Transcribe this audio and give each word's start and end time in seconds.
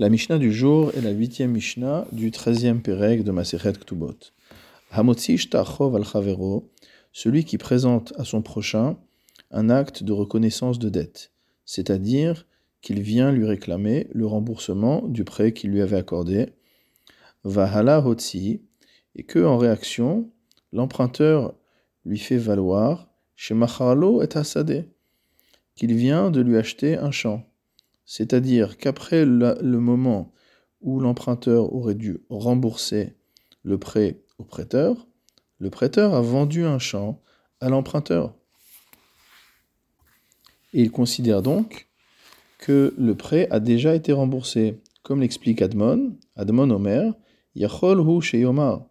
La 0.00 0.08
Mishnah 0.08 0.38
du 0.38 0.50
jour 0.50 0.92
est 0.96 1.02
la 1.02 1.10
huitième 1.10 1.50
Mishnah 1.50 2.06
du 2.10 2.30
treizième 2.30 2.80
Péreg 2.80 3.22
de 3.22 3.32
Masechet 3.32 3.74
Ktubot. 3.74 4.16
Hamotzi 4.92 5.36
shtachov 5.36 5.94
al 5.94 6.06
chavero, 6.06 6.70
celui 7.12 7.44
qui 7.44 7.58
présente 7.58 8.14
à 8.16 8.24
son 8.24 8.40
prochain 8.40 8.96
un 9.50 9.68
acte 9.68 10.02
de 10.02 10.12
reconnaissance 10.12 10.78
de 10.78 10.88
dette, 10.88 11.32
c'est-à-dire 11.66 12.46
qu'il 12.80 13.02
vient 13.02 13.30
lui 13.30 13.44
réclamer 13.44 14.06
le 14.12 14.24
remboursement 14.24 15.06
du 15.06 15.24
prêt 15.24 15.52
qu'il 15.52 15.70
lui 15.70 15.82
avait 15.82 15.98
accordé, 15.98 16.46
vahala 17.44 18.00
hotzi, 18.00 18.62
et 19.16 19.24
que 19.24 19.44
en 19.44 19.58
réaction, 19.58 20.30
l'emprunteur 20.72 21.52
lui 22.06 22.18
fait 22.18 22.38
valoir 22.38 23.10
chez 23.36 23.52
Macharlo 23.52 24.22
et 24.22 24.34
Asade, 24.34 24.88
qu'il 25.74 25.92
vient 25.92 26.30
de 26.30 26.40
lui 26.40 26.56
acheter 26.56 26.96
un 26.96 27.10
champ. 27.10 27.44
C'est-à-dire 28.12 28.76
qu'après 28.76 29.24
le, 29.24 29.78
moment 29.78 30.32
où 30.80 30.98
l'emprunteur 30.98 31.72
aurait 31.72 31.94
dû 31.94 32.18
rembourser 32.28 33.14
le 33.62 33.78
prêt 33.78 34.24
au 34.38 34.42
prêteur, 34.42 35.06
le 35.58 35.70
prêteur 35.70 36.12
a 36.14 36.20
vendu 36.20 36.64
un 36.64 36.80
champ 36.80 37.22
à 37.60 37.68
l'emprunteur. 37.68 38.34
Et 40.72 40.82
il 40.82 40.90
considère 40.90 41.40
donc 41.40 41.88
que 42.58 42.92
le 42.98 43.14
prêt 43.14 43.46
a 43.52 43.60
déjà 43.60 43.94
été 43.94 44.10
remboursé. 44.10 44.80
Comme 45.04 45.20
l'explique 45.20 45.62
Admon, 45.62 46.18
Admon 46.34 46.68
Omer, 46.70 47.14
Yachol 47.54 48.00
hu 48.00 48.20
sheyomar. 48.20 48.88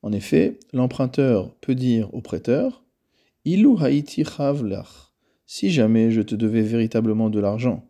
En 0.00 0.12
effet, 0.12 0.58
l'emprunteur 0.72 1.54
peut 1.56 1.74
dire 1.74 2.08
au 2.14 2.22
prêteur, 2.22 2.82
Ilu 3.44 3.76
haiti 3.82 4.24
chavlach, 4.24 5.12
si 5.44 5.70
jamais 5.70 6.10
je 6.10 6.22
te 6.22 6.34
devais 6.34 6.62
véritablement 6.62 7.28
de 7.28 7.38
l'argent. 7.38 7.89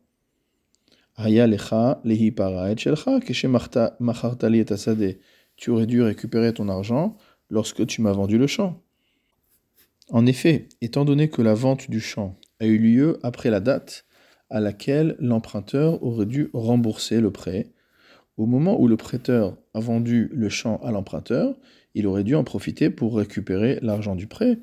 Tu 5.57 5.71
aurais 5.71 5.87
dû 5.87 6.01
récupérer 6.01 6.55
ton 6.55 6.69
argent 6.71 7.17
lorsque 7.51 7.87
tu 7.87 8.01
m'as 8.01 8.13
vendu 8.13 8.39
le 8.39 8.47
champ. 8.47 8.83
En 10.09 10.25
effet, 10.25 10.69
étant 10.81 11.05
donné 11.05 11.29
que 11.29 11.43
la 11.43 11.53
vente 11.53 11.91
du 11.91 12.01
champ 12.01 12.39
a 12.59 12.65
eu 12.65 12.79
lieu 12.79 13.19
après 13.23 13.51
la 13.51 13.61
date 13.61 14.07
à 14.49 14.61
laquelle 14.61 15.17
l'emprunteur 15.19 16.03
aurait 16.03 16.25
dû 16.25 16.49
rembourser 16.55 17.21
le 17.21 17.31
prêt, 17.31 17.71
au 18.39 18.47
moment 18.47 18.81
où 18.81 18.89
le 18.89 18.97
prêteur 18.97 19.59
a 19.75 19.81
vendu 19.81 20.31
le 20.33 20.49
champ 20.49 20.79
à 20.79 20.91
l'emprunteur, 20.91 21.55
il 21.95 22.07
aurait 22.07 22.25
dû 22.25 22.35
en 22.35 22.45
profiter 22.45 22.89
pour 22.89 23.15
récupérer 23.15 23.79
l'argent 23.83 24.17
du 24.17 24.27
prêt 24.27 24.59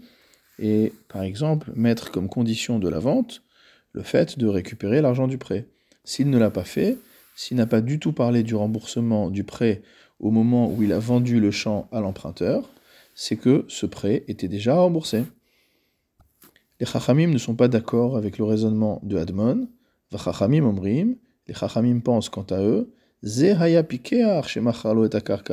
et, 0.57 0.91
par 1.07 1.21
exemple, 1.21 1.71
mettre 1.75 2.09
comme 2.09 2.29
condition 2.29 2.79
de 2.79 2.89
la 2.89 2.97
vente 2.97 3.43
le 3.91 4.01
fait 4.01 4.39
de 4.39 4.47
récupérer 4.47 5.01
l'argent 5.01 5.27
du 5.27 5.37
prêt. 5.37 5.67
S'il 6.07 6.29
ne 6.29 6.37
l'a 6.37 6.51
pas 6.51 6.63
fait, 6.63 6.99
s'il 7.35 7.57
n'a 7.57 7.65
pas 7.65 7.81
du 7.81 7.99
tout 7.99 8.13
parlé 8.13 8.41
du 8.41 8.55
remboursement 8.55 9.29
du 9.29 9.43
prêt 9.43 9.81
au 10.21 10.31
moment 10.31 10.71
où 10.71 10.81
il 10.81 10.93
a 10.93 10.99
vendu 10.99 11.41
le 11.41 11.51
champ 11.51 11.89
à 11.91 11.99
l'emprunteur, 11.99 12.69
c'est 13.13 13.35
que 13.35 13.65
ce 13.67 13.85
prêt 13.85 14.23
était 14.29 14.47
déjà 14.47 14.75
remboursé. 14.75 15.25
Les 16.79 16.85
Chachamim 16.85 17.27
ne 17.27 17.37
sont 17.37 17.55
pas 17.55 17.67
d'accord 17.67 18.15
avec 18.15 18.37
le 18.37 18.45
raisonnement 18.45 19.01
de 19.03 19.17
Admon. 19.17 19.67
Chachamim 20.17 20.63
omrim, 20.63 21.17
les 21.45 21.53
Chachamim 21.53 21.99
pensent 21.99 22.29
quant 22.29 22.47
à 22.51 22.61
eux, 22.61 22.93
Zehaya 23.25 23.83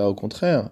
au 0.06 0.14
contraire, 0.14 0.70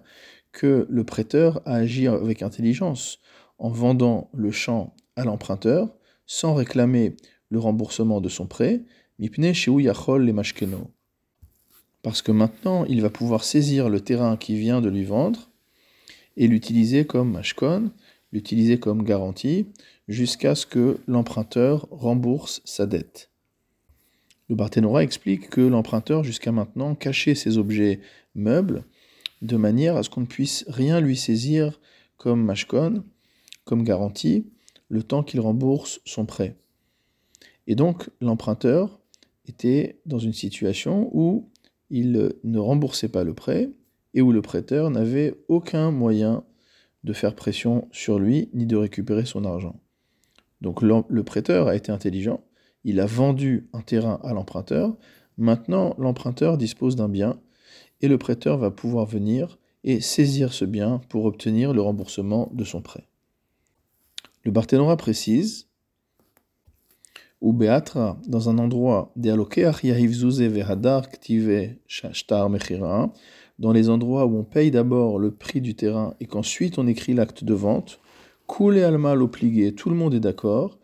que 0.53 0.87
le 0.89 1.03
prêteur 1.03 1.61
a 1.65 1.75
agi 1.75 2.07
avec 2.07 2.41
intelligence 2.41 3.19
en 3.57 3.67
vendant 3.67 4.29
le 4.33 4.49
champ 4.49 4.95
à 5.17 5.25
l'emprunteur 5.25 5.93
sans 6.25 6.53
réclamer 6.53 7.17
le 7.49 7.59
remboursement 7.59 8.21
de 8.21 8.29
son 8.29 8.47
prêt, 8.47 8.83
parce 12.03 12.21
que 12.21 12.33
maintenant, 12.33 12.85
il 12.85 13.01
va 13.01 13.09
pouvoir 13.09 13.43
saisir 13.43 13.89
le 13.89 14.01
terrain 14.01 14.37
qui 14.37 14.55
vient 14.55 14.81
de 14.81 14.89
lui 14.89 15.05
vendre 15.05 15.49
et 16.35 16.47
l'utiliser 16.47 17.05
comme 17.05 17.31
mashkon, 17.31 17.91
l'utiliser 18.33 18.77
comme 18.77 19.03
garantie, 19.03 19.67
jusqu'à 20.09 20.53
ce 20.53 20.65
que 20.65 20.99
l'emprunteur 21.07 21.87
rembourse 21.91 22.61
sa 22.65 22.85
dette. 22.85 23.29
Le 24.49 24.55
Barthénora 24.55 25.03
explique 25.03 25.49
que 25.49 25.61
l'emprunteur, 25.61 26.25
jusqu'à 26.25 26.51
maintenant, 26.51 26.93
cachait 26.93 27.35
ses 27.35 27.57
objets 27.57 28.01
meubles 28.35 28.83
de 29.41 29.55
manière 29.55 29.95
à 29.95 30.03
ce 30.03 30.09
qu'on 30.09 30.21
ne 30.21 30.25
puisse 30.25 30.65
rien 30.67 30.99
lui 30.99 31.15
saisir 31.15 31.79
comme 32.17 32.43
mashkon, 32.43 33.03
comme 33.63 33.83
garantie, 33.83 34.45
le 34.89 35.03
temps 35.03 35.23
qu'il 35.23 35.39
rembourse 35.39 36.01
son 36.03 36.25
prêt. 36.25 36.57
Et 37.67 37.75
donc, 37.75 38.09
l'emprunteur 38.19 38.99
était 39.47 39.99
dans 40.05 40.19
une 40.19 40.33
situation 40.33 41.09
où 41.13 41.49
il 41.89 42.33
ne 42.43 42.59
remboursait 42.59 43.09
pas 43.09 43.23
le 43.23 43.33
prêt 43.33 43.69
et 44.13 44.21
où 44.21 44.31
le 44.31 44.41
prêteur 44.41 44.89
n'avait 44.89 45.35
aucun 45.47 45.91
moyen 45.91 46.43
de 47.03 47.13
faire 47.13 47.35
pression 47.35 47.87
sur 47.91 48.19
lui 48.19 48.49
ni 48.53 48.65
de 48.65 48.75
récupérer 48.75 49.25
son 49.25 49.45
argent. 49.45 49.79
Donc 50.61 50.81
le 50.81 51.23
prêteur 51.23 51.67
a 51.67 51.75
été 51.75 51.91
intelligent, 51.91 52.43
il 52.83 52.99
a 52.99 53.05
vendu 53.05 53.67
un 53.73 53.81
terrain 53.81 54.19
à 54.23 54.33
l'emprunteur, 54.33 54.95
maintenant 55.37 55.93
l'emprunteur 55.97 56.57
dispose 56.57 56.95
d'un 56.95 57.09
bien 57.09 57.39
et 58.01 58.07
le 58.07 58.17
prêteur 58.17 58.57
va 58.57 58.71
pouvoir 58.71 59.05
venir 59.05 59.59
et 59.83 59.99
saisir 59.99 60.53
ce 60.53 60.63
bien 60.65 61.01
pour 61.09 61.25
obtenir 61.25 61.73
le 61.73 61.81
remboursement 61.81 62.49
de 62.53 62.63
son 62.63 62.81
prêt. 62.81 63.07
Le 64.43 64.51
Barthénora 64.51 64.97
précise 64.97 65.67
ou 67.43 67.51
Beatra, 67.51 68.17
dans 68.25 68.49
un 68.49 68.57
endroit, 68.57 69.11
dans 73.59 73.71
les 73.73 73.89
endroits 73.89 74.25
où 74.25 74.37
on 74.37 74.43
paye 74.45 74.71
d'abord 74.71 75.19
le 75.19 75.31
prix 75.31 75.59
du 75.59 75.75
terrain 75.75 76.15
et 76.21 76.25
qu'ensuite 76.25 76.79
on 76.79 76.87
écrit 76.87 77.13
l'acte 77.13 77.43
de 77.43 77.53
vente, 77.53 77.99
Koule 78.47 78.77
alma 78.79 79.13
tout 79.15 79.89
le 79.89 79.95
monde 79.95 80.13
est 80.13 80.21
d'accord, 80.21 80.79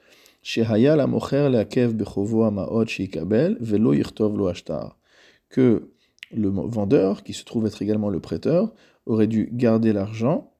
que 5.49 5.89
le 6.31 6.49
vendeur, 6.49 7.23
qui 7.23 7.33
se 7.33 7.45
trouve 7.45 7.67
être 7.67 7.81
également 7.81 8.09
le 8.09 8.19
prêteur, 8.19 8.73
aurait 9.05 9.27
dû 9.27 9.49
garder 9.53 9.93
l'argent 9.93 10.51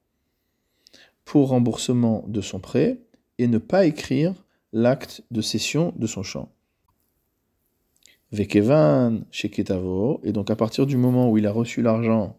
pour 1.26 1.50
remboursement 1.50 2.24
de 2.30 2.40
son 2.40 2.60
prêt 2.60 3.02
et 3.38 3.48
ne 3.48 3.58
pas 3.58 3.86
écrire 3.86 4.34
l'acte 4.74 5.24
de 5.32 5.42
cession 5.42 5.94
de 5.98 6.08
son 6.08 6.24
champ. 6.24 6.52
Vekevan 8.32 9.26
Sheketavo, 9.32 10.22
et 10.24 10.32
donc 10.32 10.52
à 10.52 10.56
partir 10.56 10.86
du 10.86 10.98
moment 10.98 11.32
où 11.32 11.38
il 11.38 11.48
a 11.48 11.52
reçu 11.52 11.82
l'argent 11.82 12.38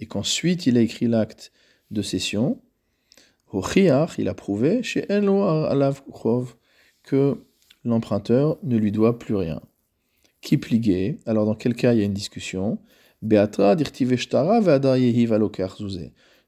et 0.00 0.06
qu'ensuite 0.06 0.66
il 0.66 0.76
a 0.76 0.80
écrit 0.80 1.06
l'acte 1.06 1.52
de 1.90 2.02
cession, 2.02 2.60
il 4.18 4.28
a 4.28 4.34
prouvé 4.34 4.82
chez 4.82 5.06
que 7.02 7.44
l'emprunteur 7.84 8.58
ne 8.62 8.76
lui 8.76 8.92
doit 8.92 9.18
plus 9.18 9.34
rien. 9.34 9.62
Qui 10.40 10.60
Alors 11.26 11.46
dans 11.46 11.54
quel 11.54 11.74
cas 11.74 11.94
il 11.94 11.98
y 11.98 12.02
a 12.02 12.04
une 12.04 12.12
discussion? 12.12 12.78
Beatra 13.22 13.74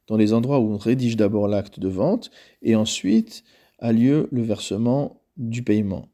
Dans 0.07 0.17
les 0.17 0.33
endroits 0.33 0.61
où 0.61 0.73
on 0.73 0.77
rédige 0.77 1.17
d'abord 1.17 1.49
l'acte 1.49 1.81
de 1.81 1.89
vente 1.89 2.31
et 2.63 2.77
ensuite 2.77 3.45
a 3.79 3.93
lieu 3.93 4.29
le 4.31 4.43
versement 4.43 5.20
du 5.41 5.63
paiement. 5.63 6.09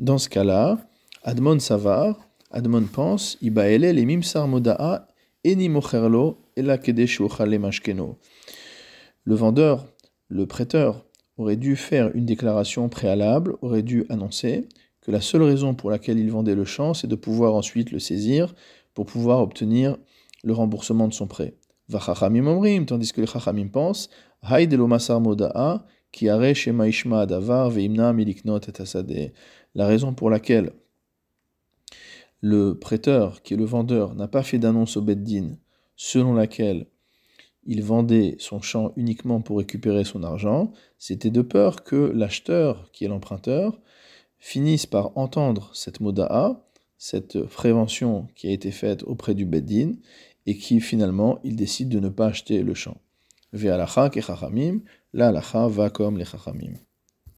Dans 0.00 0.18
ce 0.18 0.28
cas-là, 0.28 0.78
Admon 1.22 1.60
Savar, 1.60 2.28
Admon 2.50 2.84
pense, 2.92 3.38
Ibaele 3.40 3.94
les 3.94 4.04
mimsar 4.04 4.48
moda'a 4.48 5.08
eni 5.44 5.68
mocherlo 5.68 6.38
ela 6.56 6.78
mashkeno. 7.58 8.18
Le 9.24 9.34
vendeur, 9.34 9.86
le 10.28 10.46
prêteur, 10.46 11.06
aurait 11.36 11.56
dû 11.56 11.76
faire 11.76 12.10
une 12.14 12.26
déclaration 12.26 12.88
préalable, 12.88 13.56
aurait 13.62 13.82
dû 13.82 14.04
annoncer 14.08 14.68
que 15.00 15.10
la 15.10 15.20
seule 15.20 15.42
raison 15.42 15.74
pour 15.74 15.90
laquelle 15.90 16.18
il 16.18 16.30
vendait 16.30 16.54
le 16.54 16.64
champ, 16.64 16.94
c'est 16.94 17.06
de 17.06 17.16
pouvoir 17.16 17.54
ensuite 17.54 17.92
le 17.92 17.98
saisir 17.98 18.54
pour 18.94 19.06
pouvoir 19.06 19.40
obtenir 19.40 19.96
le 20.42 20.52
remboursement 20.52 21.08
de 21.08 21.14
son 21.14 21.26
prêt. 21.26 21.54
Vachachamim 21.88 22.46
omrim, 22.46 22.86
tandis 22.86 23.12
que 23.12 23.20
les 23.20 23.26
chachamim 23.26 23.68
pensent, 23.68 24.10
lo 26.22 26.72
masar 26.72 27.04
moda'a 27.06 27.70
la 29.74 29.86
raison 29.86 30.14
pour 30.14 30.30
laquelle 30.30 30.72
le 32.40 32.78
prêteur, 32.78 33.42
qui 33.42 33.54
est 33.54 33.56
le 33.56 33.64
vendeur, 33.64 34.14
n'a 34.14 34.28
pas 34.28 34.42
fait 34.42 34.58
d'annonce 34.58 34.96
au 34.96 35.02
Beddin 35.02 35.56
selon 35.96 36.34
laquelle 36.34 36.86
il 37.66 37.82
vendait 37.82 38.36
son 38.38 38.60
champ 38.60 38.92
uniquement 38.96 39.40
pour 39.40 39.58
récupérer 39.58 40.04
son 40.04 40.22
argent, 40.22 40.72
c'était 40.98 41.30
de 41.30 41.40
peur 41.40 41.82
que 41.82 42.12
l'acheteur, 42.14 42.90
qui 42.92 43.04
est 43.04 43.08
l'emprunteur, 43.08 43.80
finisse 44.38 44.84
par 44.84 45.16
entendre 45.16 45.70
cette 45.72 46.00
moda'a, 46.00 46.60
cette 46.98 47.42
prévention 47.44 48.28
qui 48.34 48.48
a 48.48 48.50
été 48.50 48.70
faite 48.70 49.02
auprès 49.04 49.34
du 49.34 49.46
Beddin, 49.46 49.94
et 50.46 50.58
qui 50.58 50.80
finalement 50.80 51.40
il 51.42 51.56
décide 51.56 51.88
de 51.88 52.00
ne 52.00 52.10
pas 52.10 52.26
acheter 52.26 52.62
le 52.62 52.74
champ. 52.74 52.98
La 55.14 55.40
va 55.68 55.90
comme 55.90 56.18
les 56.18 56.24
chachamim. 56.24 56.74